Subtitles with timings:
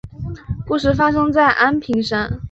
[0.65, 2.39] 故事发生在安平山。